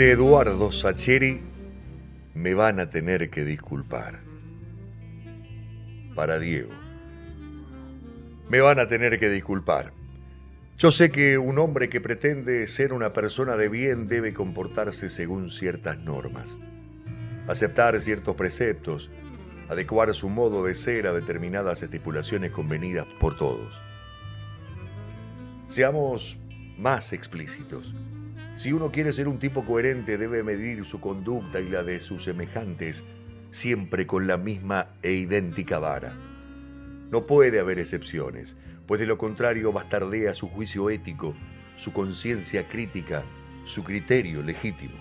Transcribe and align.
De 0.00 0.12
Eduardo 0.12 0.72
Sacheri, 0.72 1.42
me 2.32 2.54
van 2.54 2.80
a 2.80 2.88
tener 2.88 3.28
que 3.28 3.44
disculpar. 3.44 4.20
Para 6.14 6.38
Diego. 6.38 6.70
Me 8.48 8.62
van 8.62 8.78
a 8.78 8.88
tener 8.88 9.18
que 9.18 9.28
disculpar. 9.28 9.92
Yo 10.78 10.90
sé 10.90 11.10
que 11.10 11.36
un 11.36 11.58
hombre 11.58 11.90
que 11.90 12.00
pretende 12.00 12.66
ser 12.66 12.94
una 12.94 13.12
persona 13.12 13.56
de 13.58 13.68
bien 13.68 14.08
debe 14.08 14.32
comportarse 14.32 15.10
según 15.10 15.50
ciertas 15.50 15.98
normas, 15.98 16.56
aceptar 17.46 18.00
ciertos 18.00 18.36
preceptos, 18.36 19.10
adecuar 19.68 20.14
su 20.14 20.30
modo 20.30 20.64
de 20.64 20.76
ser 20.76 21.08
a 21.08 21.12
determinadas 21.12 21.82
estipulaciones 21.82 22.52
convenidas 22.52 23.06
por 23.20 23.36
todos. 23.36 23.78
Seamos 25.68 26.38
más 26.78 27.12
explícitos. 27.12 27.94
Si 28.60 28.74
uno 28.74 28.92
quiere 28.92 29.14
ser 29.14 29.26
un 29.26 29.38
tipo 29.38 29.64
coherente, 29.64 30.18
debe 30.18 30.42
medir 30.42 30.84
su 30.84 31.00
conducta 31.00 31.60
y 31.60 31.70
la 31.70 31.82
de 31.82 31.98
sus 31.98 32.24
semejantes 32.24 33.04
siempre 33.50 34.06
con 34.06 34.26
la 34.26 34.36
misma 34.36 34.88
e 35.02 35.12
idéntica 35.12 35.78
vara. 35.78 36.12
No 37.10 37.24
puede 37.26 37.58
haber 37.58 37.78
excepciones, 37.78 38.58
pues 38.86 39.00
de 39.00 39.06
lo 39.06 39.16
contrario 39.16 39.72
bastardea 39.72 40.34
su 40.34 40.50
juicio 40.50 40.90
ético, 40.90 41.34
su 41.78 41.94
conciencia 41.94 42.68
crítica, 42.68 43.22
su 43.64 43.82
criterio 43.82 44.42
legítimo. 44.42 44.98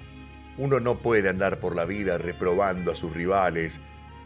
Uno 0.58 0.80
no 0.80 1.00
puede 1.00 1.28
andar 1.28 1.60
por 1.60 1.76
la 1.76 1.84
vida 1.84 2.18
reprobando 2.18 2.94
a 2.94 2.96
sus 2.96 3.14
rivales 3.14 3.82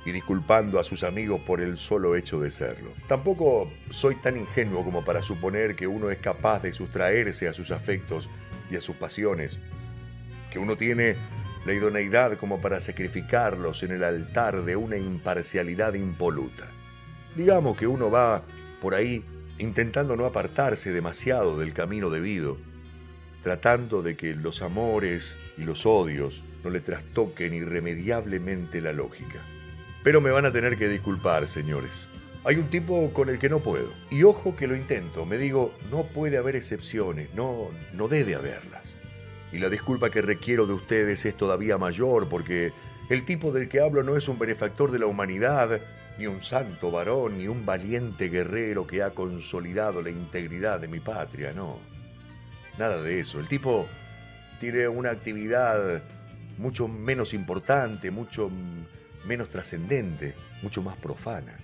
y 0.05 0.11
disculpando 0.11 0.79
a 0.79 0.83
sus 0.83 1.03
amigos 1.03 1.41
por 1.41 1.59
el 1.59 1.77
solo 1.77 2.15
hecho 2.15 2.39
de 2.39 2.51
serlo. 2.51 2.91
Tampoco 3.07 3.67
soy 3.89 4.13
tan 4.13 4.37
ingenuo 4.37 4.83
como 4.83 5.03
para 5.03 5.23
suponer 5.23 5.75
que 5.75 5.87
uno 5.87 6.11
es 6.11 6.19
capaz 6.19 6.61
de 6.61 6.71
sustraerse 6.71 7.47
a 7.47 7.53
sus 7.53 7.71
afectos 7.71 8.29
y 8.69 8.75
a 8.75 8.81
sus 8.81 8.95
pasiones, 8.95 9.59
que 10.51 10.59
uno 10.59 10.75
tiene 10.75 11.15
la 11.65 11.73
idoneidad 11.73 12.37
como 12.37 12.59
para 12.59 12.81
sacrificarlos 12.81 13.83
en 13.83 13.91
el 13.91 14.03
altar 14.03 14.63
de 14.63 14.75
una 14.75 14.97
imparcialidad 14.97 15.93
impoluta. 15.93 16.67
Digamos 17.35 17.77
que 17.77 17.87
uno 17.87 18.11
va 18.11 18.43
por 18.81 18.95
ahí 18.95 19.23
intentando 19.57 20.15
no 20.15 20.25
apartarse 20.25 20.91
demasiado 20.91 21.57
del 21.57 21.73
camino 21.73 22.09
debido, 22.09 22.57
tratando 23.41 24.01
de 24.01 24.15
que 24.15 24.35
los 24.35 24.61
amores 24.61 25.35
y 25.57 25.63
los 25.63 25.85
odios 25.85 26.43
no 26.63 26.69
le 26.69 26.79
trastoquen 26.79 27.53
irremediablemente 27.53 28.81
la 28.81 28.93
lógica. 28.93 29.39
Pero 30.03 30.21
me 30.21 30.31
van 30.31 30.45
a 30.45 30.51
tener 30.51 30.77
que 30.77 30.89
disculpar, 30.89 31.47
señores. 31.47 32.07
Hay 32.45 32.57
un 32.57 32.69
tipo 32.69 33.13
con 33.13 33.29
el 33.29 33.39
que 33.39 33.47
no 33.47 33.59
puedo. 33.59 33.87
Y 34.11 34.23
ojo 34.23 34.55
que 34.55 34.67
lo 34.67 34.75
intento. 34.75 35.25
Me 35.25 35.37
digo, 35.37 35.73
no 35.89 36.03
puede 36.03 36.37
haber 36.37 36.57
excepciones. 36.57 37.33
No, 37.33 37.69
no 37.93 38.09
debe 38.09 38.35
haberlas. 38.35 38.97
Y 39.53 39.59
la 39.59 39.69
disculpa 39.69 40.09
que 40.09 40.21
requiero 40.21 40.65
de 40.67 40.73
ustedes 40.73 41.25
es 41.25 41.37
todavía 41.37 41.77
mayor 41.77 42.27
porque 42.27 42.73
el 43.09 43.23
tipo 43.23 43.53
del 43.53 43.69
que 43.69 43.79
hablo 43.79 44.03
no 44.03 44.17
es 44.17 44.27
un 44.27 44.39
benefactor 44.39 44.91
de 44.91 44.99
la 44.99 45.05
humanidad, 45.05 45.79
ni 46.17 46.27
un 46.27 46.41
santo 46.41 46.91
varón, 46.91 47.37
ni 47.37 47.47
un 47.47 47.65
valiente 47.65 48.27
guerrero 48.27 48.85
que 48.87 49.03
ha 49.03 49.11
consolidado 49.11 50.01
la 50.01 50.09
integridad 50.09 50.81
de 50.81 50.89
mi 50.89 50.99
patria, 50.99 51.53
no. 51.53 51.79
Nada 52.77 53.01
de 53.01 53.19
eso. 53.21 53.39
El 53.39 53.47
tipo 53.47 53.87
tiene 54.59 54.87
una 54.87 55.11
actividad 55.11 56.01
mucho 56.57 56.89
menos 56.89 57.33
importante, 57.33 58.11
mucho 58.11 58.51
menos 59.25 59.47
trascendente, 59.47 60.33
mucho 60.61 60.81
más 60.81 60.97
profana. 60.97 61.57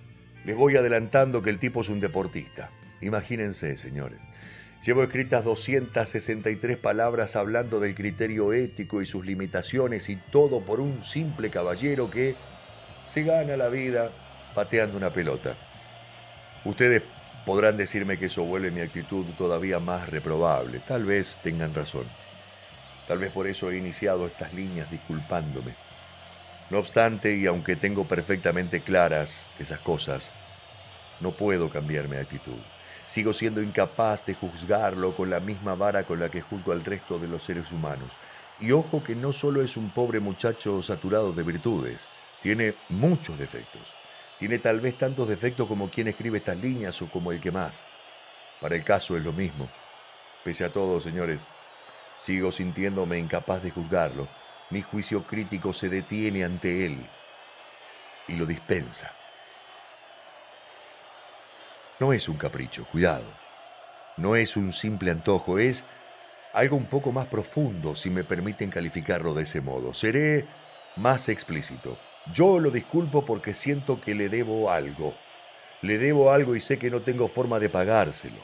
Les 0.50 0.58
voy 0.58 0.76
adelantando 0.76 1.44
que 1.44 1.52
el 1.52 1.60
tipo 1.60 1.82
es 1.82 1.90
un 1.90 2.00
deportista. 2.00 2.72
Imagínense, 3.02 3.78
señores. 3.78 4.20
Llevo 4.84 5.04
escritas 5.04 5.44
263 5.44 6.76
palabras 6.76 7.36
hablando 7.36 7.80
del 7.80 7.94
criterio 7.94 8.52
ético 8.52 9.00
y 9.00 9.06
sus 9.06 9.28
limitaciones 9.28 10.10
y 10.10 10.16
todo 10.16 10.62
por 10.62 10.80
un 10.80 11.04
simple 11.04 11.52
caballero 11.52 12.10
que 12.10 12.34
se 13.06 13.22
gana 13.22 13.58
la 13.58 13.70
vida 13.70 14.10
pateando 14.56 14.98
una 14.98 15.14
pelota. 15.14 15.56
Ustedes 16.66 17.04
podrán 17.46 17.78
decirme 17.78 18.18
que 18.18 18.26
eso 18.26 18.44
vuelve 18.44 18.72
mi 18.72 18.82
actitud 18.82 19.28
todavía 19.38 19.80
más 19.80 20.10
reprobable. 20.10 20.80
Tal 20.80 21.06
vez 21.06 21.38
tengan 21.44 21.76
razón. 21.76 22.08
Tal 23.08 23.20
vez 23.20 23.30
por 23.30 23.46
eso 23.46 23.70
he 23.70 23.78
iniciado 23.78 24.26
estas 24.26 24.52
líneas 24.56 24.90
disculpándome. 24.90 25.89
No 26.70 26.78
obstante, 26.78 27.36
y 27.36 27.48
aunque 27.48 27.76
tengo 27.76 28.08
perfectamente 28.08 28.82
claras 28.82 29.48
esas 29.58 29.80
cosas, 29.80 30.32
no 31.20 31.32
puedo 31.32 31.70
cambiar 31.70 32.08
mi 32.08 32.16
actitud. 32.16 32.60
Sigo 33.08 33.34
siendo 33.34 33.64
incapaz 33.64 34.24
de 34.28 34.36
juzgarlo 34.36 35.16
con 35.16 35.32
la 35.32 35.40
misma 35.40 35.74
vara 35.74 36.04
con 36.04 36.20
la 36.20 36.30
que 36.30 36.42
juzgo 36.42 36.72
al 36.72 36.86
resto 36.86 37.18
de 37.18 37.28
los 37.28 37.44
seres 37.44 37.72
humanos. 37.72 38.14
Y 38.60 38.72
ojo 38.72 39.04
que 39.04 39.16
no 39.16 39.32
solo 39.32 39.64
es 39.64 39.78
un 39.78 39.90
pobre 39.90 40.20
muchacho 40.20 40.84
saturado 40.84 41.34
de 41.34 41.42
virtudes, 41.42 42.08
tiene 42.44 42.76
muchos 42.90 43.40
defectos. 43.40 43.96
Tiene 44.38 44.60
tal 44.60 44.80
vez 44.80 44.96
tantos 44.96 45.28
defectos 45.28 45.68
como 45.68 45.90
quien 45.90 46.08
escribe 46.08 46.38
estas 46.38 46.58
líneas 46.58 47.02
o 47.02 47.10
como 47.10 47.32
el 47.32 47.42
que 47.42 47.52
más. 47.52 47.84
Para 48.62 48.76
el 48.76 48.84
caso 48.84 49.18
es 49.18 49.24
lo 49.24 49.34
mismo. 49.34 49.68
Pese 50.44 50.66
a 50.66 50.72
todo, 50.72 51.02
señores, 51.02 51.42
sigo 52.20 52.52
sintiéndome 52.52 53.18
incapaz 53.18 53.64
de 53.64 53.72
juzgarlo 53.72 54.28
mi 54.70 54.82
juicio 54.82 55.24
crítico 55.24 55.74
se 55.74 55.90
detiene 55.90 56.44
ante 56.44 56.86
él 56.86 57.06
y 58.28 58.36
lo 58.36 58.46
dispensa. 58.46 59.16
No 62.00 62.14
es 62.14 62.30
un 62.30 62.38
capricho, 62.38 62.86
cuidado. 62.86 63.28
No 64.16 64.36
es 64.36 64.56
un 64.56 64.72
simple 64.74 65.12
antojo, 65.12 65.60
es 65.60 65.86
algo 66.54 66.78
un 66.78 66.86
poco 66.86 67.12
más 67.12 67.28
profundo, 67.28 67.96
si 67.96 68.10
me 68.10 68.24
permiten 68.24 68.70
calificarlo 68.70 69.34
de 69.34 69.44
ese 69.44 69.62
modo. 69.62 69.94
Seré 69.94 70.46
más 70.96 71.30
explícito. 71.30 71.98
Yo 72.34 72.60
lo 72.60 72.70
disculpo 72.70 73.26
porque 73.26 73.54
siento 73.54 74.00
que 74.00 74.14
le 74.14 74.30
debo 74.30 74.72
algo. 74.72 75.16
Le 75.82 75.98
debo 75.98 76.32
algo 76.32 76.56
y 76.56 76.62
sé 76.62 76.78
que 76.78 76.92
no 76.92 77.02
tengo 77.02 77.28
forma 77.28 77.60
de 77.60 77.70
pagárselo. 77.70 78.42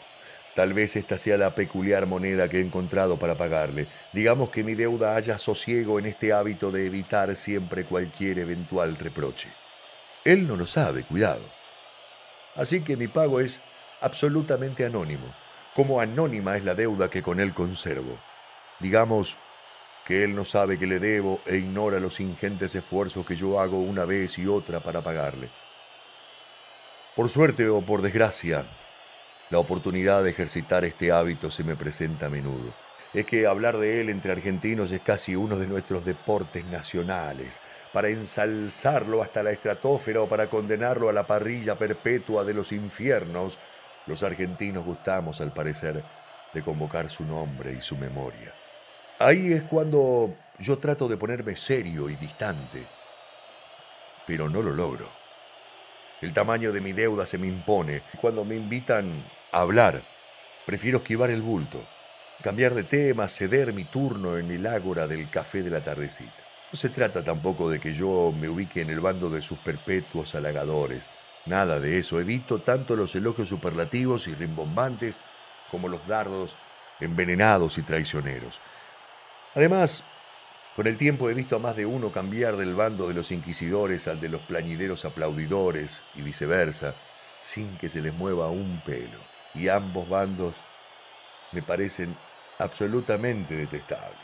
Tal 0.56 0.74
vez 0.74 0.96
esta 0.96 1.18
sea 1.18 1.38
la 1.38 1.54
peculiar 1.54 2.06
moneda 2.06 2.48
que 2.48 2.60
he 2.60 2.62
encontrado 2.62 3.20
para 3.20 3.36
pagarle. 3.36 3.88
Digamos 4.14 4.50
que 4.50 4.64
mi 4.64 4.74
deuda 4.74 5.18
haya 5.18 5.38
sosiego 5.38 6.00
en 6.00 6.06
este 6.06 6.32
hábito 6.32 6.72
de 6.72 6.86
evitar 6.86 7.36
siempre 7.36 7.84
cualquier 7.84 8.40
eventual 8.40 8.96
reproche. 8.96 9.50
Él 10.24 10.48
no 10.48 10.56
lo 10.56 10.66
sabe, 10.66 11.04
cuidado. 11.04 11.44
Así 12.56 12.82
que 12.82 12.96
mi 12.96 13.08
pago 13.10 13.42
es 13.42 13.60
absolutamente 14.00 14.86
anónimo, 14.86 15.36
como 15.76 16.00
anónima 16.00 16.56
es 16.56 16.64
la 16.64 16.74
deuda 16.74 17.10
que 17.10 17.22
con 17.22 17.42
él 17.42 17.54
conservo. 17.54 18.18
Digamos 18.80 19.38
que 20.06 20.24
él 20.24 20.36
no 20.36 20.46
sabe 20.46 20.80
que 20.80 20.88
le 20.88 21.00
debo 21.00 21.42
e 21.46 21.58
ignora 21.58 22.00
los 22.00 22.22
ingentes 22.22 22.74
esfuerzos 22.76 23.26
que 23.26 23.36
yo 23.36 23.60
hago 23.60 23.80
una 23.80 24.06
vez 24.06 24.40
y 24.40 24.48
otra 24.48 24.80
para 24.80 25.02
pagarle. 25.02 25.50
Por 27.14 27.30
suerte 27.30 27.68
o 27.68 27.82
por 27.82 28.02
desgracia, 28.02 28.66
la 29.50 29.60
oportunidad 29.60 30.24
de 30.24 30.32
ejercitar 30.32 30.86
este 30.86 31.12
hábito 31.12 31.52
se 31.52 31.64
me 31.64 31.76
presenta 31.76 32.28
a 32.28 32.30
menudo. 32.30 32.74
Es 33.14 33.26
que 33.26 33.48
hablar 33.48 33.78
de 33.78 34.02
él 34.02 34.10
entre 34.10 34.32
argentinos 34.32 34.92
es 34.92 35.00
casi 35.00 35.36
uno 35.36 35.58
de 35.58 35.68
nuestros 35.68 36.04
deportes 36.04 36.66
nacionales. 36.66 37.62
Para 37.94 38.10
ensalzarlo 38.10 39.24
hasta 39.24 39.42
la 39.42 39.52
estratosfera 39.52 40.22
o 40.22 40.28
para 40.28 40.50
condenarlo 40.50 41.08
a 41.08 41.14
la 41.14 41.26
parrilla 41.26 41.78
perpetua 41.78 42.44
de 42.44 42.54
los 42.54 42.74
infiernos, 42.74 43.58
los 44.06 44.22
argentinos 44.24 44.84
gustamos, 44.84 45.40
al 45.40 45.54
parecer, 45.54 46.04
de 46.54 46.62
convocar 46.62 47.10
su 47.10 47.24
nombre 47.24 47.72
y 47.72 47.82
su 47.82 47.96
memoria. 47.96 48.54
Ahí 49.20 49.54
es 49.54 49.64
cuando 49.64 50.36
yo 50.60 50.78
trato 50.78 51.08
de 51.08 51.16
ponerme 51.16 51.56
serio 51.56 52.10
y 52.10 52.16
distante, 52.18 52.86
pero 54.28 54.50
no 54.50 54.62
lo 54.62 54.72
logro. 54.72 55.25
El 56.22 56.34
tamaño 56.34 56.72
de 56.72 56.82
mi 56.82 56.94
deuda 56.94 57.26
se 57.26 57.38
me 57.38 57.48
impone. 57.48 58.04
Cuando 58.22 58.46
me 58.46 58.56
invitan 58.56 59.24
a 59.52 59.62
hablar, 59.62 60.02
prefiero 60.66 61.00
esquivar 61.00 61.30
el 61.30 61.42
bulto, 61.42 61.80
cambiar 62.42 62.74
de 62.74 62.84
tema, 62.84 63.28
ceder 63.28 63.74
mi 63.74 63.84
turno 63.84 64.38
en 64.38 64.50
el 64.52 64.66
ágora 64.66 65.08
del 65.08 65.30
café 65.30 65.62
de 65.62 65.70
la 65.70 65.82
tardecita. 65.82 66.44
No 66.72 66.78
se 66.78 66.90
trata 66.90 67.24
tampoco 67.24 67.70
de 67.70 67.80
que 67.80 67.94
yo 67.94 68.34
me 68.34 68.50
ubique 68.50 68.82
en 68.82 68.90
el 68.90 69.00
bando 69.00 69.30
de 69.30 69.42
sus 69.42 69.60
perpetuos 69.60 70.36
halagadores. 70.36 71.10
Nada 71.46 71.80
de 71.80 72.00
eso. 72.00 72.20
Evito 72.20 72.62
tanto 72.62 72.96
los 72.96 73.14
elogios 73.16 73.50
superlativos 73.50 74.28
y 74.28 74.34
rimbombantes 74.34 75.20
como 75.70 75.90
los 75.90 76.08
dardos 76.08 76.58
envenenados 77.00 77.78
y 77.78 77.84
traicioneros. 77.84 78.62
Además, 79.54 80.04
con 80.76 80.88
el 80.88 80.98
tiempo 80.98 81.30
he 81.30 81.34
visto 81.34 81.56
a 81.56 81.60
más 81.60 81.78
de 81.78 81.86
uno 81.86 82.12
cambiar 82.12 82.58
del 82.58 82.76
bando 82.76 83.08
de 83.08 83.14
los 83.14 83.32
inquisidores 83.32 84.10
al 84.10 84.20
de 84.20 84.28
los 84.28 84.42
plañideros 84.42 85.06
aplaudidores 85.06 86.04
y 86.16 86.22
viceversa, 86.22 86.96
sin 87.42 87.78
que 87.78 87.88
se 87.88 88.02
les 88.02 88.14
mueva 88.14 88.50
un 88.50 88.82
pelo. 88.86 89.20
Y 89.54 89.70
ambos 89.70 90.10
bandos 90.10 90.54
me 91.54 91.62
parecen 91.62 92.18
absolutamente 92.60 93.56
detestables. 93.56 94.20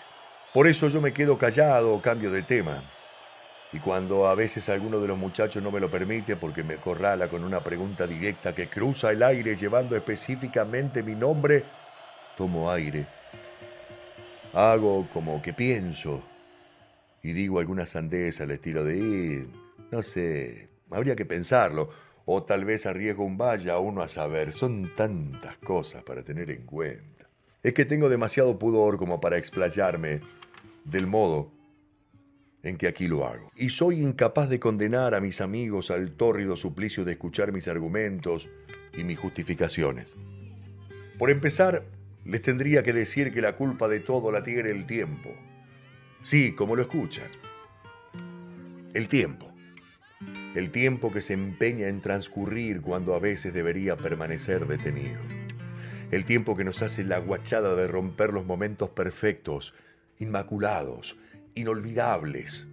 Por 0.53 0.68
eso 0.68 0.89
yo 0.89 1.00
me 1.00 1.13
quedo 1.13 1.38
callado 1.38 1.94
o 1.94 2.01
cambio 2.01 2.30
de 2.30 2.42
tema. 2.42 2.83
Y 3.71 3.80
cuando 3.80 4.27
a 4.27 4.36
veces 4.36 4.68
alguno 4.68 5.00
de 5.00 5.07
los 5.07 5.18
muchachos 5.18 5.63
no 5.63 5.71
me 5.71 5.80
lo 5.80 5.89
permite 5.89 6.36
porque 6.36 6.65
me 6.65 6.75
corrala 6.75 7.30
con 7.30 7.45
una 7.45 7.62
pregunta 7.62 8.06
directa 8.06 8.53
que 8.53 8.68
cruza 8.68 9.12
el 9.12 9.24
aire 9.24 9.56
llevando 9.56 9.95
específicamente 9.95 11.01
mi 11.01 11.15
nombre, 11.15 11.63
tomo 12.36 12.69
aire. 12.69 13.07
Hago 14.51 15.07
como 15.13 15.42
que 15.42 15.53
pienso 15.53 16.21
y 17.23 17.33
digo 17.33 17.59
alguna 17.59 17.85
sandez 17.85 18.41
al 18.41 18.51
estilo 18.51 18.83
de, 18.83 19.47
no 19.91 20.01
sé, 20.01 20.69
habría 20.89 21.15
que 21.15 21.25
pensarlo, 21.25 21.89
o 22.25 22.44
tal 22.44 22.65
vez 22.65 22.85
arriesgo 22.85 23.25
un 23.25 23.38
vaya 23.38 23.77
uno 23.79 24.01
a 24.01 24.07
saber, 24.07 24.53
son 24.53 24.95
tantas 24.95 25.57
cosas 25.57 26.03
para 26.03 26.23
tener 26.23 26.50
en 26.51 26.65
cuenta. 26.65 27.29
Es 27.63 27.73
que 27.73 27.85
tengo 27.85 28.09
demasiado 28.09 28.57
pudor 28.57 28.97
como 28.97 29.19
para 29.19 29.38
explayarme 29.38 30.21
del 30.83 31.07
modo 31.07 31.51
en 32.63 32.77
que 32.77 32.88
aquí 32.88 33.07
lo 33.07 33.25
hago. 33.25 33.51
Y 33.56 33.69
soy 33.69 34.01
incapaz 34.01 34.50
de 34.50 34.59
condenar 34.59 35.15
a 35.15 35.21
mis 35.21 35.41
amigos 35.41 35.91
al 35.91 36.12
tórrido 36.12 36.56
suplicio 36.57 37.06
de 37.06 37.13
escuchar 37.13 37.51
mis 37.51 37.67
argumentos 37.67 38.50
y 38.95 39.03
mis 39.03 39.19
justificaciones. 39.19 40.13
Por 41.17 41.29
empezar, 41.29 41.85
les 42.25 42.41
tendría 42.41 42.83
que 42.83 42.94
decir 42.94 43.33
que 43.33 43.41
la 43.41 43.56
culpa 43.56 43.88
de 43.88 44.00
todo 44.00 44.31
la 44.31 44.44
tiene 44.44 44.69
el 44.69 44.85
tiempo. 44.85 45.29
Sí, 46.23 46.53
como 46.53 46.75
lo 46.75 46.83
escuchan. 46.83 47.29
El 48.94 49.07
tiempo. 49.07 49.51
El 50.56 50.69
tiempo 50.69 51.12
que 51.12 51.21
se 51.21 51.33
empeña 51.33 51.88
en 51.88 52.01
transcurrir 52.01 52.81
cuando 52.81 53.15
a 53.15 53.19
veces 53.19 53.53
debería 53.53 53.97
permanecer 53.97 54.68
detenido. 54.68 55.19
El 56.12 56.25
tiempo 56.25 56.56
que 56.56 56.63
nos 56.63 56.81
hace 56.83 57.03
la 57.03 57.19
guachada 57.19 57.73
de 57.73 57.88
romper 57.88 58.33
los 58.33 58.45
momentos 58.45 58.89
perfectos, 58.89 59.73
inmaculados, 60.19 61.18
inolvidables, 61.56 62.67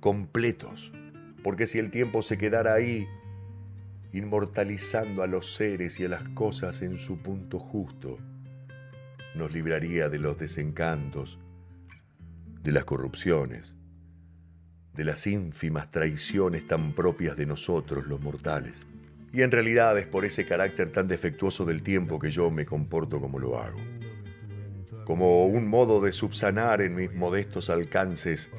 completos. 0.00 0.92
Porque 1.44 1.68
si 1.68 1.78
el 1.78 1.90
tiempo 1.90 2.22
se 2.22 2.36
quedara 2.36 2.74
ahí, 2.74 3.06
inmortalizando 4.12 5.22
a 5.22 5.28
los 5.28 5.54
seres 5.54 6.00
y 6.00 6.04
a 6.06 6.08
las 6.08 6.28
cosas 6.30 6.82
en 6.82 6.98
su 6.98 7.18
punto 7.18 7.60
justo, 7.60 8.18
nos 9.36 9.52
libraría 9.52 10.08
de 10.08 10.18
los 10.18 10.36
desencantos, 10.38 11.38
de 12.62 12.72
las 12.72 12.84
corrupciones, 12.84 13.74
de 14.94 15.04
las 15.04 15.26
ínfimas 15.26 15.90
traiciones 15.90 16.66
tan 16.66 16.92
propias 16.92 17.36
de 17.36 17.46
nosotros 17.46 18.06
los 18.06 18.20
mortales. 18.20 18.86
Y 19.32 19.42
en 19.42 19.50
realidad 19.50 19.98
es 19.98 20.06
por 20.06 20.24
ese 20.24 20.46
carácter 20.46 20.90
tan 20.90 21.08
defectuoso 21.08 21.64
del 21.64 21.82
tiempo 21.82 22.18
que 22.18 22.30
yo 22.30 22.50
me 22.50 22.66
comporto 22.66 23.20
como 23.20 23.38
lo 23.38 23.58
hago 23.58 23.78
como 25.04 25.46
un 25.46 25.68
modo 25.68 26.00
de 26.00 26.12
subsanar 26.12 26.80
en 26.80 26.94
mis 26.94 27.12
modestos 27.14 27.70
alcances 27.70 28.50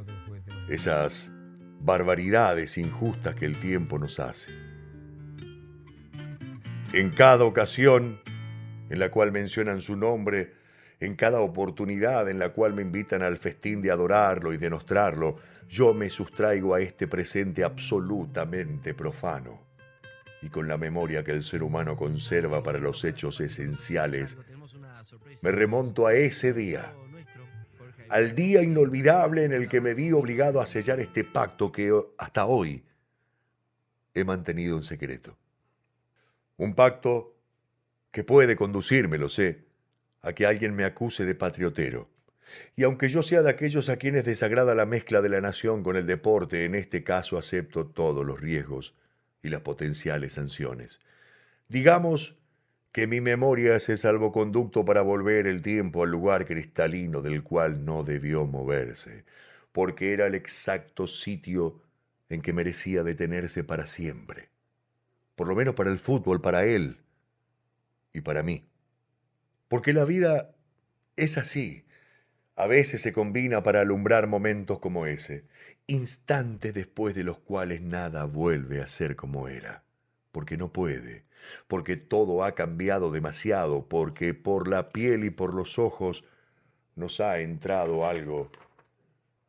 esas 0.70 1.32
barbaridades 1.80 2.78
injustas 2.78 3.36
que 3.36 3.46
el 3.46 3.58
tiempo 3.58 4.00
nos 4.00 4.20
hace. 4.20 4.52
En 6.94 7.10
cada 7.10 7.46
ocasión 7.46 8.20
en 8.90 9.00
la 9.00 9.10
cual 9.10 9.32
mencionan 9.32 9.82
su 9.82 9.96
nombre, 9.96 10.54
en 11.06 11.16
cada 11.16 11.42
oportunidad 11.42 12.30
en 12.30 12.40
la 12.40 12.50
cual 12.50 12.74
me 12.74 12.82
invitan 12.82 13.24
al 13.24 13.38
festín 13.38 13.82
de 13.82 13.92
adorarlo 13.92 14.54
y 14.54 14.58
de 14.58 14.70
nostrarlo, 14.70 15.38
yo 15.68 15.94
me 15.94 16.10
sustraigo 16.10 16.74
a 16.74 16.80
este 16.80 17.08
presente 17.08 17.64
absolutamente 17.64 18.94
profano 18.94 19.60
y 20.42 20.50
con 20.50 20.68
la 20.68 20.78
memoria 20.78 21.24
que 21.24 21.32
el 21.32 21.44
ser 21.44 21.62
humano 21.62 21.98
conserva 21.98 22.64
para 22.64 22.80
los 22.80 23.04
hechos 23.04 23.42
esenciales 23.42 24.38
me 25.42 25.52
remonto 25.52 26.08
a 26.08 26.14
ese 26.14 26.54
día, 26.54 26.94
al 28.10 28.36
día 28.36 28.64
inolvidable 28.64 29.44
en 29.44 29.52
el 29.52 29.68
que 29.68 29.82
me 29.82 29.94
vi 29.94 30.14
obligado 30.14 30.62
a 30.62 30.66
sellar 30.66 31.02
este 31.02 31.26
pacto 31.26 31.72
que 31.72 31.94
hasta 32.18 32.46
hoy 32.46 32.84
he 34.14 34.24
mantenido 34.24 34.78
en 34.78 34.84
secreto. 34.84 35.38
Un 36.56 36.76
pacto 36.76 37.36
que 38.12 38.24
puede 38.24 38.56
conducirme, 38.56 39.18
lo 39.18 39.28
sé, 39.28 39.66
a 40.24 40.34
que 40.34 40.48
alguien 40.48 40.74
me 40.76 40.86
acuse 40.86 41.26
de 41.26 41.36
patriotero. 41.36 42.10
Y 42.76 42.84
aunque 42.84 43.10
yo 43.10 43.24
sea 43.24 43.42
de 43.42 43.50
aquellos 43.50 43.90
a 43.90 43.98
quienes 43.98 44.26
desagrada 44.26 44.74
la 44.74 44.86
mezcla 44.86 45.22
de 45.22 45.30
la 45.30 45.42
nación 45.42 45.84
con 45.84 45.96
el 45.96 46.08
deporte, 46.08 46.66
en 46.66 46.76
este 46.76 47.04
caso 47.04 47.38
acepto 47.38 47.86
todos 47.86 48.26
los 48.26 48.40
riesgos 48.40 48.96
y 49.42 49.50
las 49.50 49.62
potenciales 49.62 50.34
sanciones. 50.34 51.00
Digamos 51.68 52.38
que 52.92 53.08
mi 53.08 53.22
memoria 53.22 53.76
es 53.76 53.90
el 53.90 53.98
salvoconducto 53.98 54.86
para 54.86 55.02
volver 55.02 55.48
el 55.48 55.62
tiempo 55.62 56.04
al 56.04 56.12
lugar 56.12 56.46
cristalino 56.46 57.22
del 57.22 57.44
cual 57.44 57.84
no 57.84 58.04
debió 58.04 58.46
moverse, 58.46 59.26
porque 59.72 60.14
era 60.14 60.28
el 60.28 60.36
exacto 60.36 61.08
sitio 61.08 61.82
en 62.30 62.42
que 62.42 62.54
merecía 62.54 63.04
detenerse 63.04 63.64
para 63.64 63.88
siempre, 63.88 64.50
por 65.36 65.48
lo 65.48 65.56
menos 65.56 65.74
para 65.74 65.92
el 65.92 66.00
fútbol, 66.00 66.40
para 66.40 66.66
él 66.66 66.98
y 68.14 68.22
para 68.22 68.44
mí. 68.44 68.64
Porque 69.68 69.94
la 69.94 70.06
vida 70.06 70.56
es 71.16 71.38
así, 71.38 71.86
a 72.56 72.68
veces 72.68 73.02
se 73.02 73.14
combina 73.14 73.64
para 73.64 73.82
alumbrar 73.82 74.28
momentos 74.28 74.80
como 74.80 75.06
ese, 75.06 75.46
instantes 75.88 76.74
después 76.74 77.16
de 77.16 77.24
los 77.24 77.40
cuales 77.40 77.82
nada 77.82 78.26
vuelve 78.26 78.82
a 78.82 78.88
ser 78.88 79.16
como 79.16 79.48
era, 79.48 79.84
porque 80.32 80.58
no 80.58 80.72
puede, 80.72 81.26
porque 81.68 81.98
todo 81.98 82.44
ha 82.44 82.54
cambiado 82.54 83.12
demasiado, 83.12 83.88
porque 83.88 84.34
por 84.34 84.68
la 84.68 84.90
piel 84.90 85.24
y 85.24 85.30
por 85.30 85.54
los 85.54 85.80
ojos 85.80 86.24
nos 86.96 87.20
ha 87.20 87.40
entrado 87.40 88.08
algo 88.08 88.52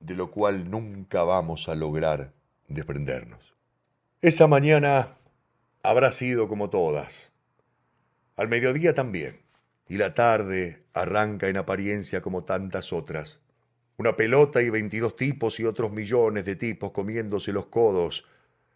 de 0.00 0.14
lo 0.14 0.30
cual 0.30 0.70
nunca 0.70 1.22
vamos 1.22 1.68
a 1.68 1.74
lograr 1.74 2.32
desprendernos. 2.68 3.54
Esa 4.22 4.46
mañana 4.46 5.18
habrá 5.82 6.12
sido 6.12 6.48
como 6.48 6.70
todas. 6.70 7.32
Al 8.36 8.48
mediodía 8.48 8.94
también. 8.94 9.43
Y 9.88 9.96
la 9.96 10.14
tarde 10.14 10.84
arranca 10.92 11.48
en 11.48 11.56
apariencia 11.56 12.22
como 12.22 12.44
tantas 12.44 12.92
otras. 12.92 13.40
Una 13.96 14.16
pelota 14.16 14.62
y 14.62 14.70
veintidós 14.70 15.16
tipos 15.16 15.60
y 15.60 15.64
otros 15.64 15.92
millones 15.92 16.44
de 16.44 16.56
tipos 16.56 16.90
comiéndose 16.90 17.52
los 17.52 17.66
codos, 17.66 18.26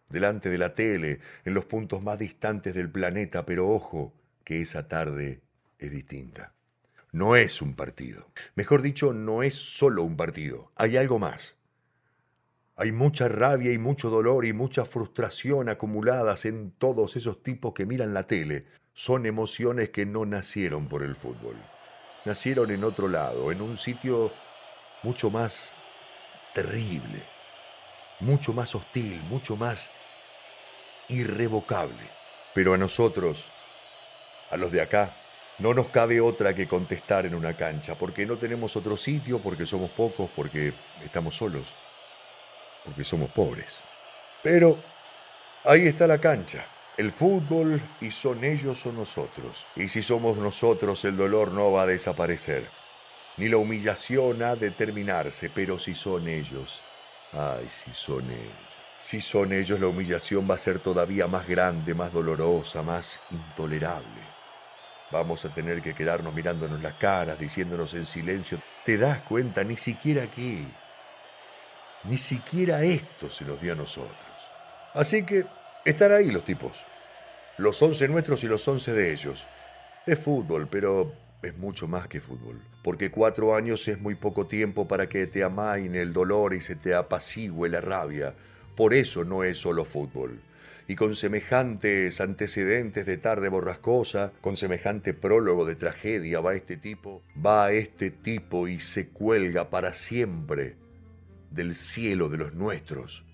delante 0.09 0.49
de 0.49 0.57
la 0.57 0.73
tele, 0.73 1.19
en 1.45 1.53
los 1.53 1.65
puntos 1.65 2.01
más 2.01 2.17
distantes 2.17 2.73
del 2.73 2.89
planeta, 2.89 3.45
pero 3.45 3.69
ojo, 3.69 4.13
que 4.43 4.61
esa 4.61 4.87
tarde 4.87 5.41
es 5.77 5.91
distinta. 5.91 6.53
No 7.11 7.35
es 7.35 7.61
un 7.61 7.73
partido. 7.73 8.27
Mejor 8.55 8.81
dicho, 8.81 9.13
no 9.13 9.41
es 9.41 9.55
solo 9.55 10.03
un 10.03 10.15
partido. 10.15 10.71
Hay 10.75 10.95
algo 10.95 11.17
más. 11.17 11.57
Hay 12.75 12.91
mucha 12.91 13.27
rabia 13.27 13.73
y 13.73 13.77
mucho 13.77 14.09
dolor 14.09 14.45
y 14.45 14.53
mucha 14.53 14.85
frustración 14.85 15.69
acumuladas 15.69 16.45
en 16.45 16.71
todos 16.71 17.15
esos 17.17 17.43
tipos 17.43 17.73
que 17.73 17.85
miran 17.85 18.13
la 18.13 18.25
tele. 18.27 18.67
Son 18.93 19.25
emociones 19.25 19.89
que 19.89 20.05
no 20.05 20.25
nacieron 20.25 20.87
por 20.87 21.03
el 21.03 21.15
fútbol. 21.15 21.55
Nacieron 22.25 22.71
en 22.71 22.83
otro 22.83 23.07
lado, 23.07 23.51
en 23.51 23.61
un 23.61 23.77
sitio 23.77 24.31
mucho 25.03 25.29
más 25.29 25.75
terrible 26.53 27.23
mucho 28.19 28.53
más 28.53 28.75
hostil, 28.75 29.21
mucho 29.29 29.55
más 29.55 29.91
irrevocable. 31.07 32.09
Pero 32.53 32.73
a 32.73 32.77
nosotros, 32.77 33.49
a 34.51 34.57
los 34.57 34.71
de 34.71 34.81
acá, 34.81 35.15
no 35.59 35.73
nos 35.73 35.89
cabe 35.89 36.21
otra 36.21 36.53
que 36.53 36.67
contestar 36.67 37.25
en 37.25 37.35
una 37.35 37.55
cancha, 37.55 37.95
porque 37.95 38.25
no 38.25 38.37
tenemos 38.37 38.75
otro 38.75 38.97
sitio, 38.97 39.39
porque 39.39 39.65
somos 39.65 39.91
pocos, 39.91 40.29
porque 40.35 40.73
estamos 41.03 41.35
solos, 41.35 41.75
porque 42.85 43.03
somos 43.03 43.29
pobres. 43.31 43.81
Pero 44.41 44.81
ahí 45.65 45.85
está 45.85 46.07
la 46.07 46.19
cancha, 46.19 46.65
el 46.99 47.11
fútbol, 47.13 47.81
y 48.01 48.11
son 48.11 48.43
ellos 48.43 48.85
o 48.85 48.91
nosotros. 48.91 49.65
Y 49.75 49.87
si 49.87 50.01
somos 50.03 50.37
nosotros, 50.37 51.05
el 51.05 51.15
dolor 51.15 51.51
no 51.51 51.71
va 51.71 51.83
a 51.83 51.87
desaparecer, 51.87 52.69
ni 53.37 53.47
la 53.47 53.55
humillación 53.55 54.43
ha 54.43 54.55
de 54.55 54.71
terminarse, 54.71 55.49
pero 55.49 55.79
si 55.79 55.95
son 55.95 56.27
ellos, 56.27 56.81
Ay, 57.31 57.67
si 57.69 57.91
son 57.93 58.29
ellos. 58.31 58.53
Si 58.97 59.21
son 59.21 59.53
ellos, 59.53 59.79
la 59.79 59.87
humillación 59.87 60.49
va 60.49 60.55
a 60.55 60.57
ser 60.57 60.79
todavía 60.79 61.27
más 61.27 61.47
grande, 61.47 61.93
más 61.93 62.11
dolorosa, 62.11 62.81
más 62.81 63.21
intolerable. 63.31 64.21
Vamos 65.11 65.45
a 65.45 65.53
tener 65.53 65.81
que 65.81 65.93
quedarnos 65.93 66.33
mirándonos 66.33 66.81
las 66.81 66.95
caras, 66.95 67.39
diciéndonos 67.39 67.93
en 67.93 68.05
silencio, 68.05 68.61
¿te 68.83 68.97
das 68.97 69.19
cuenta? 69.21 69.63
Ni 69.63 69.77
siquiera 69.77 70.23
aquí. 70.23 70.67
Ni 72.03 72.17
siquiera 72.17 72.81
esto 72.83 73.29
se 73.29 73.45
nos 73.45 73.61
dio 73.61 73.73
a 73.73 73.75
nosotros. 73.75 74.17
Así 74.93 75.23
que 75.23 75.45
están 75.85 76.11
ahí 76.11 76.29
los 76.29 76.43
tipos. 76.43 76.85
Los 77.59 77.81
once 77.81 78.07
nuestros 78.07 78.41
y 78.45 78.47
los 78.47 78.65
once 78.69 78.93
de 78.93 79.11
ellos. 79.11 79.45
Es 80.05 80.17
fútbol, 80.17 80.69
pero 80.71 81.11
es 81.43 81.57
mucho 81.57 81.89
más 81.89 82.07
que 82.07 82.21
fútbol, 82.21 82.61
porque 82.85 83.11
cuatro 83.11 83.53
años 83.53 83.85
es 83.89 83.99
muy 83.99 84.15
poco 84.15 84.47
tiempo 84.47 84.87
para 84.87 85.09
que 85.09 85.27
te 85.27 85.43
amaine 85.43 85.99
el 85.99 86.13
dolor 86.13 86.53
y 86.53 86.61
se 86.61 86.77
te 86.77 86.95
apacigüe 86.95 87.67
la 87.67 87.81
rabia. 87.81 88.33
Por 88.77 88.93
eso 88.93 89.25
no 89.25 89.43
es 89.43 89.57
solo 89.57 89.83
fútbol. 89.83 90.39
Y 90.87 90.95
con 90.95 91.17
semejantes 91.17 92.21
antecedentes 92.21 93.05
de 93.05 93.17
tarde 93.17 93.49
borrascosa, 93.49 94.31
con 94.39 94.55
semejante 94.55 95.13
prólogo 95.13 95.65
de 95.65 95.75
tragedia, 95.75 96.39
va 96.39 96.55
este 96.55 96.77
tipo, 96.77 97.23
va 97.45 97.73
este 97.73 98.09
tipo 98.09 98.69
y 98.69 98.79
se 98.79 99.09
cuelga 99.09 99.69
para 99.69 99.93
siempre 99.93 100.77
del 101.51 101.75
cielo 101.75 102.29
de 102.29 102.37
los 102.37 102.53
nuestros 102.53 103.25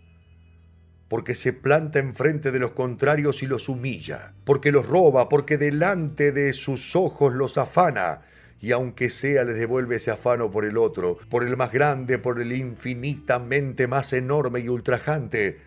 porque 1.15 1.33
se 1.33 1.53
planta 1.53 1.99
enfrente 1.99 2.51
de 2.51 2.59
los 2.59 2.71
contrarios 2.71 3.41
y 3.41 3.47
los 3.47 3.69
humilla, 3.69 4.33
porque 4.43 4.73
los 4.73 4.85
roba, 4.85 5.29
porque 5.29 5.57
delante 5.57 6.33
de 6.33 6.51
sus 6.51 6.93
ojos 6.93 7.33
los 7.33 7.57
afana, 7.57 8.23
y 8.59 8.73
aunque 8.73 9.09
sea 9.09 9.45
les 9.45 9.57
devuelve 9.57 9.95
ese 9.95 10.11
afano 10.11 10.51
por 10.51 10.65
el 10.65 10.77
otro, 10.77 11.17
por 11.29 11.45
el 11.45 11.55
más 11.55 11.71
grande, 11.71 12.17
por 12.17 12.41
el 12.41 12.51
infinitamente 12.51 13.87
más 13.87 14.11
enorme 14.11 14.59
y 14.59 14.67
ultrajante, 14.67 15.57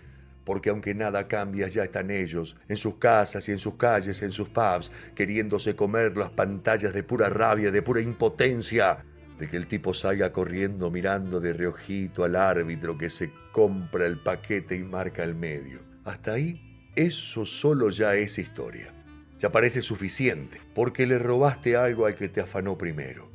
porque 0.45 0.69
aunque 0.69 0.95
nada 0.95 1.29
cambia, 1.29 1.67
ya 1.69 1.85
están 1.85 2.11
ellos, 2.11 2.55
en 2.69 2.77
sus 2.77 2.97
casas 2.97 3.49
y 3.49 3.53
en 3.53 3.59
sus 3.59 3.77
calles, 3.77 4.21
en 4.21 4.33
sus 4.33 4.51
pubs, 4.51 4.93
queriéndose 5.15 5.75
comer 5.75 6.15
las 6.19 6.29
pantallas 6.29 6.93
de 6.93 7.03
pura 7.05 7.31
rabia, 7.31 7.71
de 7.71 7.81
pura 7.81 8.03
impotencia, 8.03 9.03
de 9.39 9.49
que 9.49 9.57
el 9.57 9.67
tipo 9.69 9.95
salga 9.95 10.33
corriendo 10.33 10.91
mirando 10.91 11.41
de 11.41 11.53
reojito 11.53 12.25
al 12.25 12.37
árbitro 12.37 12.99
que 12.99 13.09
se 13.09 13.31
compra 13.53 14.07
el 14.07 14.19
paquete 14.19 14.77
y 14.77 14.85
marca 14.85 15.23
el 15.23 15.35
medio. 15.35 15.81
Hasta 16.05 16.33
ahí, 16.33 16.91
eso 16.97 17.45
solo 17.45 17.91
ya 17.91 18.15
es 18.15 18.39
historia. 18.39 18.93
Ya 19.39 19.53
parece 19.53 19.83
suficiente, 19.83 20.61
porque 20.75 21.07
le 21.07 21.19
robaste 21.19 21.77
algo 21.77 22.07
al 22.07 22.17
que 22.17 22.29
te 22.29 22.41
afanó 22.41 22.77
primero. 22.77 23.31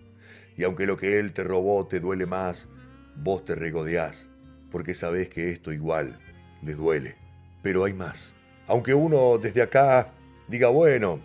Y 0.57 0.63
aunque 0.65 0.85
lo 0.85 0.97
que 0.97 1.19
él 1.19 1.31
te 1.31 1.45
robó 1.45 1.87
te 1.87 2.01
duele 2.01 2.25
más, 2.25 2.67
vos 3.15 3.45
te 3.45 3.55
regodeás, 3.55 4.27
porque 4.69 4.93
sabés 4.95 5.29
que 5.29 5.49
esto 5.49 5.71
igual 5.71 6.19
les 6.61 6.77
duele. 6.77 7.15
Pero 7.61 7.85
hay 7.85 7.93
más. 7.93 8.33
Aunque 8.67 8.93
uno 8.93 9.37
desde 9.37 9.61
acá 9.61 10.11
diga, 10.49 10.67
bueno, 10.67 11.21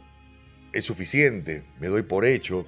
es 0.73 0.85
suficiente, 0.85 1.64
me 1.80 1.88
doy 1.88 2.02
por 2.02 2.25
hecho, 2.25 2.64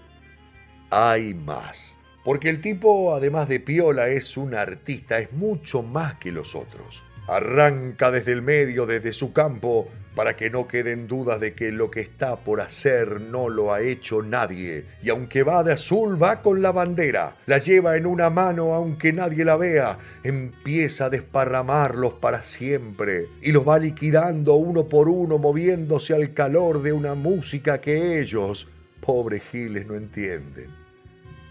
hay 0.91 1.35
más. 1.35 1.97
Porque 2.25 2.51
el 2.51 2.61
tipo, 2.61 3.15
además 3.15 3.49
de 3.49 3.61
piola, 3.61 4.09
es 4.09 4.37
un 4.37 4.55
artista, 4.55 5.19
es 5.19 5.33
mucho 5.33 5.83
más 5.83 6.15
que 6.15 6.33
los 6.33 6.55
otros. 6.55 7.03
Arranca 7.27 8.11
desde 8.11 8.33
el 8.33 8.43
medio, 8.43 8.87
desde 8.87 9.13
su 9.13 9.33
campo, 9.33 9.89
para 10.15 10.37
que 10.37 10.51
no 10.51 10.67
queden 10.67 11.07
dudas 11.07 11.41
de 11.41 11.55
que 11.55 11.73
lo 11.73 11.91
que 11.91 12.01
está 12.01 12.37
por 12.41 12.61
hacer 12.61 13.21
no 13.21 13.49
lo 13.49 13.73
ha 13.73 13.81
hecho 13.81 14.23
nadie. 14.23 14.85
Y 15.03 15.09
aunque 15.09 15.43
va 15.43 15.63
de 15.63 15.73
azul, 15.73 16.23
va 16.23 16.43
con 16.43 16.61
la 16.61 16.73
bandera, 16.73 17.37
la 17.47 17.59
lleva 17.59 17.97
en 17.97 18.07
una 18.07 18.29
mano 18.29 18.75
aunque 18.75 19.13
nadie 19.13 19.45
la 19.45 19.57
vea, 19.57 19.99
empieza 20.23 21.07
a 21.07 21.11
desparramarlos 21.11 22.15
para 22.15 22.43
siempre 22.43 23.29
y 23.41 23.53
los 23.53 23.67
va 23.67 23.79
liquidando 23.79 24.57
uno 24.57 24.89
por 24.89 25.09
uno, 25.09 25.39
moviéndose 25.39 26.15
al 26.15 26.35
calor 26.35 26.83
de 26.83 26.93
una 26.93 27.15
música 27.15 27.81
que 27.81 28.21
ellos, 28.21 28.69
pobres 29.01 29.43
giles, 29.51 29.87
no 29.87 29.95
entienden. 29.95 30.80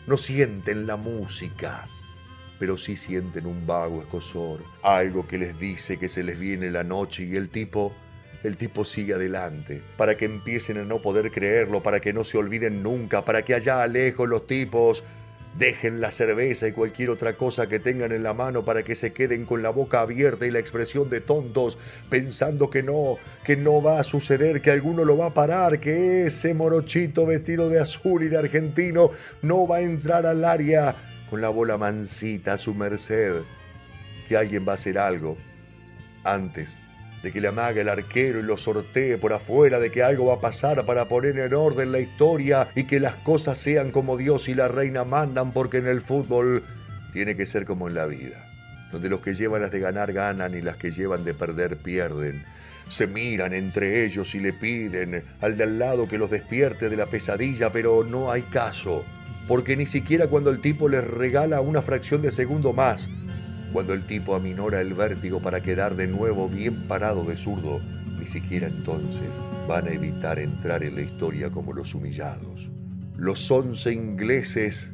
No 0.10 0.18
sienten 0.18 0.88
la 0.88 0.98
música 0.98 1.86
pero 2.58 2.75
sí 2.75 2.98
sienten 2.98 3.46
un 3.46 3.66
vago 3.66 4.01
escosor, 4.01 4.60
algo 4.84 5.25
que 5.25 5.38
les 5.38 5.58
dice 5.58 5.98
que 5.98 6.10
se 6.10 6.24
les 6.24 6.38
viene 6.38 6.70
la 6.70 6.84
noche 6.84 7.24
y 7.24 7.38
el 7.38 7.48
tipo 7.50 7.94
el 8.44 8.58
tipo 8.58 8.86
sigue 8.86 9.13
adelante, 9.13 9.84
para 9.98 10.18
que 10.18 10.25
empiecen 10.25 10.78
a 10.80 10.84
no 10.84 11.01
poder 11.01 11.30
creerlo, 11.32 11.84
para 11.84 12.00
que 12.00 12.12
no 12.12 12.24
se 12.24 12.38
olviden 12.38 12.82
nunca, 12.82 13.24
para 13.24 13.44
que 13.44 13.54
allá 13.54 13.86
lejos 13.86 14.28
los 14.28 14.48
tipos 14.48 15.04
dejen 15.58 16.00
la 16.00 16.12
cerveza 16.12 16.68
y 16.68 16.72
cualquier 16.72 17.10
otra 17.10 17.34
cosa 17.34 17.68
que 17.68 17.79
tengan 17.79 18.12
en 18.12 18.24
la 18.24 18.34
mano 18.34 18.63
para 18.63 18.84
que 18.84 18.96
se 18.96 19.12
queden 19.12 19.46
con 19.46 19.62
la 19.62 19.70
boca 19.70 20.01
abierta 20.01 20.46
y 20.46 20.51
la 20.51 20.60
expresión 20.60 21.10
de 21.10 21.22
tontos, 21.22 21.77
pensando 22.10 22.70
que 22.70 22.84
no, 22.84 23.18
que 23.44 23.58
no 23.58 23.82
va 23.82 24.00
a 24.00 24.03
suceder, 24.03 24.62
que 24.62 24.72
alguno 24.72 25.06
lo 25.06 25.18
va 25.18 25.27
a 25.27 25.34
parar, 25.34 25.79
que 25.79 26.27
ese 26.27 26.53
morochito 26.53 27.25
vestido 27.25 27.70
de 27.70 27.79
azul 27.79 28.24
y 28.24 28.29
de 28.29 28.38
argentino 28.38 29.12
no 29.41 29.68
va 29.68 29.77
a 29.77 29.82
entrar 29.82 30.25
al 30.25 30.46
área 30.46 30.96
con 31.29 31.41
la 31.41 31.50
bola 31.50 31.77
mansita 31.77 32.53
a 32.53 32.58
su 32.58 32.74
merced, 32.74 33.41
que 34.27 34.38
alguien 34.38 34.65
va 34.68 34.74
a 34.74 34.75
hacer 34.75 34.98
algo 34.98 35.38
antes 36.24 36.75
de 37.24 37.32
que 37.32 37.42
le 37.42 37.50
amague 37.50 37.82
el 37.82 37.90
arquero 37.90 38.40
y 38.40 38.44
lo 38.44 38.58
sortee 38.58 39.18
por 39.18 39.34
afuera, 39.34 39.80
de 39.80 39.92
que 39.92 40.04
algo 40.04 40.28
va 40.28 40.36
a 40.36 40.42
pasar 40.42 40.86
para 40.86 41.06
poner 41.06 41.38
en 41.38 41.54
orden 41.54 41.92
la 41.92 42.00
historia 42.00 42.70
y 42.76 42.84
que 42.84 43.00
las 43.00 43.16
cosas 43.16 43.58
sean 43.58 43.92
como 43.92 44.18
Dios 44.18 44.48
y 44.48 44.56
la 44.56 44.68
reina 44.68 45.04
mandan, 45.04 45.52
porque 45.52 45.78
en 45.78 45.88
el 45.88 46.02
fútbol 46.02 46.64
tiene 47.12 47.36
que 47.36 47.46
ser 47.46 47.66
como 47.66 47.88
en 47.88 47.96
la 47.96 48.06
vida, 48.06 48.46
donde 48.92 49.10
los 49.10 49.22
que 49.22 49.34
llevan 49.34 49.62
las 49.62 49.72
de 49.72 49.80
ganar 49.80 50.14
ganan 50.14 50.56
y 50.56 50.62
las 50.62 50.78
que 50.78 50.92
llevan 50.92 51.26
de 51.26 51.34
perder 51.34 51.78
pierden. 51.78 52.44
Se 52.88 53.06
miran 53.06 53.54
entre 53.54 54.06
ellos 54.06 54.34
y 54.34 54.40
le 54.40 54.54
piden 54.54 55.24
al 55.42 55.58
de 55.58 55.64
al 55.64 55.78
lado 55.78 56.08
que 56.08 56.18
los 56.18 56.32
despierte 56.32 56.90
de 56.90 56.98
la 56.98 57.06
pesadilla, 57.06 57.72
pero 57.72 58.04
no 58.04 58.32
hay 58.32 58.44
caso, 58.44 59.04
porque 59.48 59.76
ni 59.76 59.86
siquiera 59.86 60.28
cuando 60.28 60.50
el 60.50 60.62
tipo 60.62 60.88
les 60.88 61.06
regala 61.06 61.62
una 61.62 61.82
fracción 61.82 62.22
de 62.22 62.32
segundo 62.32 62.74
más, 62.74 63.10
cuando 63.72 63.94
el 63.94 64.04
tipo 64.04 64.36
aminora 64.36 64.82
el 64.82 64.94
vértigo 64.94 65.40
para 65.40 65.62
quedar 65.62 65.96
de 65.96 66.08
nuevo 66.08 66.50
bien 66.50 66.76
parado 66.88 67.24
de 67.24 67.36
zurdo, 67.36 67.80
ni 68.20 68.26
siquiera 68.26 68.68
entonces 68.68 69.30
van 69.68 69.88
a 69.88 69.92
evitar 69.92 70.40
entrar 70.40 70.84
en 70.84 70.96
la 70.96 71.02
historia 71.02 71.50
como 71.50 71.74
los 71.74 71.94
humillados. 71.94 72.72
Los 73.16 73.50
once 73.52 73.92
ingleses 73.94 74.92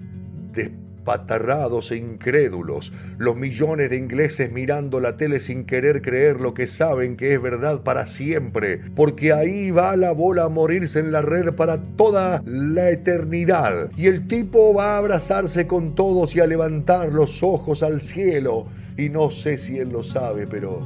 despatarrados 1.06 1.92
e 1.92 1.98
incrédulos, 1.98 2.92
los 3.20 3.36
millones 3.36 3.92
de 3.92 3.98
ingleses 3.98 4.52
mirando 4.52 5.00
la 5.00 5.18
tele 5.18 5.40
sin 5.40 5.66
querer 5.66 6.02
creer 6.02 6.42
lo 6.42 6.56
que 6.56 6.66
saben 6.66 7.16
que 7.16 7.34
es 7.34 7.42
verdad 7.42 7.84
para 7.84 8.08
siempre, 8.08 8.82
porque 8.96 9.32
ahí 9.32 9.70
va 9.70 9.96
la 9.96 10.12
bola 10.12 10.46
a 10.46 10.50
morirse 10.50 11.00
en 11.00 11.12
la 11.12 11.22
red 11.22 11.54
para 11.54 11.78
toda 11.96 12.42
la 12.46 12.90
eternidad. 12.90 13.92
Y 13.96 14.08
el 14.08 14.28
tipo 14.28 14.74
va 14.74 14.96
a 14.96 14.98
abrazarse 14.98 15.68
con 15.68 15.94
todos 15.94 16.36
y 16.36 16.40
a 16.40 16.48
levantar 16.48 17.14
los 17.14 17.44
ojos 17.44 17.84
al 17.84 18.02
cielo. 18.02 18.66
Y 18.98 19.10
no 19.10 19.30
sé 19.30 19.60
si 19.60 19.78
él 19.78 19.90
lo 19.90 20.02
sabe, 20.02 20.48
pero 20.48 20.82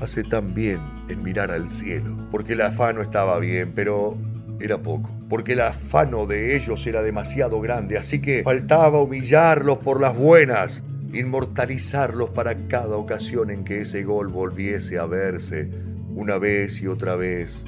hace 0.00 0.22
tan 0.22 0.54
bien 0.54 0.78
en 1.08 1.22
mirar 1.24 1.50
al 1.50 1.68
cielo, 1.68 2.16
porque 2.30 2.52
el 2.52 2.60
afano 2.60 3.00
estaba 3.00 3.40
bien, 3.40 3.72
pero 3.74 4.16
era 4.60 4.78
poco, 4.78 5.10
porque 5.28 5.52
el 5.52 5.60
afano 5.60 6.26
de 6.26 6.56
ellos 6.56 6.86
era 6.86 7.02
demasiado 7.02 7.60
grande, 7.60 7.98
así 7.98 8.20
que 8.20 8.42
faltaba 8.42 9.00
humillarlos 9.00 9.78
por 9.78 10.00
las 10.00 10.16
buenas, 10.16 10.82
inmortalizarlos 11.12 12.30
para 12.30 12.66
cada 12.66 12.96
ocasión 12.96 13.50
en 13.50 13.64
que 13.64 13.82
ese 13.82 14.04
gol 14.04 14.28
volviese 14.28 14.98
a 14.98 15.06
verse, 15.06 15.70
una 16.14 16.38
vez 16.38 16.80
y 16.80 16.86
otra 16.86 17.16
vez, 17.16 17.64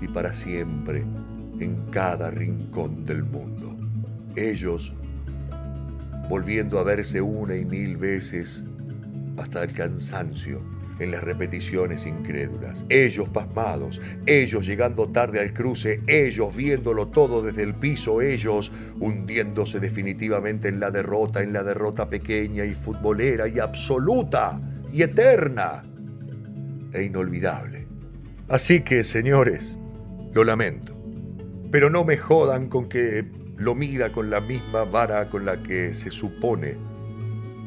y 0.00 0.08
para 0.08 0.34
siempre, 0.34 1.04
en 1.58 1.86
cada 1.90 2.30
rincón 2.30 3.04
del 3.06 3.24
mundo. 3.24 3.76
Ellos, 4.36 4.94
volviendo 6.28 6.78
a 6.78 6.84
verse 6.84 7.20
una 7.20 7.56
y 7.56 7.64
mil 7.64 7.96
veces, 7.96 8.64
hasta 9.38 9.62
el 9.62 9.72
cansancio, 9.72 10.73
en 10.98 11.10
las 11.10 11.22
repeticiones 11.22 12.06
incrédulas. 12.06 12.84
Ellos 12.88 13.28
pasmados, 13.28 14.00
ellos 14.26 14.66
llegando 14.66 15.08
tarde 15.08 15.40
al 15.40 15.52
cruce, 15.52 16.00
ellos 16.06 16.54
viéndolo 16.54 17.08
todo 17.08 17.42
desde 17.42 17.62
el 17.62 17.74
piso, 17.74 18.20
ellos 18.20 18.72
hundiéndose 19.00 19.80
definitivamente 19.80 20.68
en 20.68 20.80
la 20.80 20.90
derrota, 20.90 21.42
en 21.42 21.52
la 21.52 21.62
derrota 21.62 22.08
pequeña 22.08 22.64
y 22.64 22.74
futbolera 22.74 23.48
y 23.48 23.58
absoluta 23.58 24.60
y 24.92 25.02
eterna 25.02 25.84
e 26.92 27.02
inolvidable. 27.02 27.86
Así 28.48 28.80
que, 28.80 29.04
señores, 29.04 29.78
lo 30.32 30.44
lamento, 30.44 30.96
pero 31.70 31.90
no 31.90 32.04
me 32.04 32.16
jodan 32.16 32.68
con 32.68 32.88
que 32.88 33.24
lo 33.56 33.74
mida 33.74 34.12
con 34.12 34.30
la 34.30 34.40
misma 34.40 34.84
vara 34.84 35.28
con 35.30 35.44
la 35.44 35.62
que 35.62 35.94
se 35.94 36.10
supone 36.10 36.76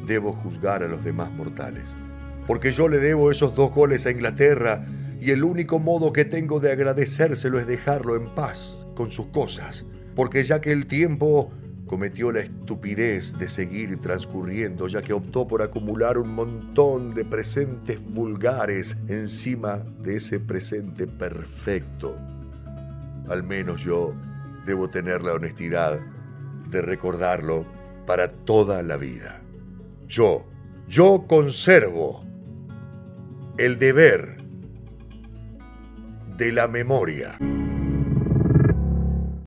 debo 0.06 0.32
juzgar 0.32 0.82
a 0.82 0.88
los 0.88 1.02
demás 1.02 1.30
mortales 1.32 1.94
porque 2.48 2.72
yo 2.72 2.88
le 2.88 2.98
debo 2.98 3.30
esos 3.30 3.54
dos 3.54 3.70
goles 3.72 4.06
a 4.06 4.10
Inglaterra 4.10 4.86
y 5.20 5.32
el 5.32 5.44
único 5.44 5.78
modo 5.78 6.14
que 6.14 6.24
tengo 6.24 6.60
de 6.60 6.72
agradecérselo 6.72 7.60
es 7.60 7.66
dejarlo 7.66 8.16
en 8.16 8.34
paz 8.34 8.78
con 8.96 9.10
sus 9.10 9.26
cosas, 9.26 9.84
porque 10.16 10.42
ya 10.42 10.58
que 10.58 10.72
el 10.72 10.86
tiempo 10.86 11.52
cometió 11.86 12.32
la 12.32 12.40
estupidez 12.40 13.38
de 13.38 13.48
seguir 13.48 13.98
transcurriendo, 13.98 14.88
ya 14.88 15.02
que 15.02 15.12
optó 15.12 15.46
por 15.46 15.60
acumular 15.60 16.16
un 16.16 16.30
montón 16.30 17.12
de 17.12 17.26
presentes 17.26 18.00
vulgares 18.02 18.96
encima 19.08 19.84
de 20.00 20.16
ese 20.16 20.40
presente 20.40 21.06
perfecto. 21.06 22.16
Al 23.28 23.42
menos 23.42 23.84
yo 23.84 24.14
debo 24.64 24.88
tener 24.88 25.20
la 25.20 25.34
honestidad 25.34 26.00
de 26.70 26.80
recordarlo 26.80 27.66
para 28.06 28.28
toda 28.28 28.82
la 28.82 28.96
vida. 28.96 29.42
Yo, 30.08 30.46
yo 30.88 31.26
conservo 31.28 32.27
el 33.58 33.78
deber 33.78 34.36
de 36.36 36.52
la 36.52 36.68
memoria. 36.68 37.36